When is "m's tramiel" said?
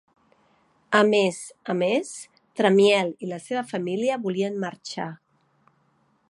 1.81-3.13